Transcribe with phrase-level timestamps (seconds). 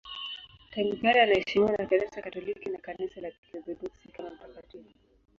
[0.69, 4.93] Tangu kale anaheshimiwa na Kanisa Katoliki na Kanisa la Kiorthodoksi kama mtakatifu.